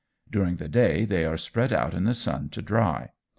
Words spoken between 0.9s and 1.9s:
they are spread